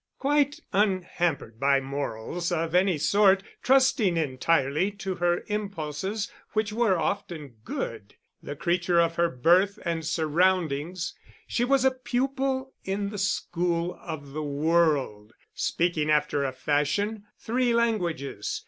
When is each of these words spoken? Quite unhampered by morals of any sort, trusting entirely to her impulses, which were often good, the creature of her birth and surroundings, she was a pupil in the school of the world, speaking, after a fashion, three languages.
Quite 0.17 0.61
unhampered 0.73 1.59
by 1.59 1.79
morals 1.79 2.51
of 2.51 2.73
any 2.73 2.97
sort, 2.97 3.43
trusting 3.61 4.17
entirely 4.17 4.89
to 4.93 5.13
her 5.17 5.43
impulses, 5.45 6.27
which 6.53 6.73
were 6.73 6.97
often 6.97 7.57
good, 7.63 8.15
the 8.41 8.55
creature 8.55 8.99
of 8.99 9.17
her 9.17 9.29
birth 9.29 9.77
and 9.85 10.03
surroundings, 10.03 11.13
she 11.45 11.63
was 11.63 11.85
a 11.85 11.91
pupil 11.91 12.73
in 12.83 13.09
the 13.11 13.19
school 13.19 13.93
of 14.01 14.31
the 14.31 14.41
world, 14.41 15.33
speaking, 15.53 16.09
after 16.09 16.43
a 16.45 16.51
fashion, 16.51 17.25
three 17.37 17.71
languages. 17.71 18.59